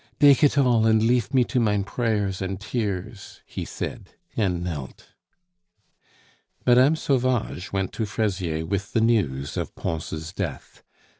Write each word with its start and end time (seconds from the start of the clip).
"Dake 0.17 0.43
it 0.43 0.57
all 0.57 0.87
and 0.87 1.03
leaf 1.03 1.31
me 1.31 1.43
to 1.43 1.59
mein 1.59 1.83
prayers 1.83 2.41
and 2.41 2.59
tears," 2.59 3.41
he 3.45 3.63
said, 3.65 4.15
and 4.35 4.63
knelt. 4.63 5.09
Mme. 6.65 6.95
Sauvage 6.95 7.71
went 7.71 7.93
to 7.93 8.07
Fraisier 8.07 8.65
with 8.65 8.93
the 8.93 9.01
news 9.01 9.57
of 9.57 9.75
Pons' 9.75 10.33
death. 10.33 10.81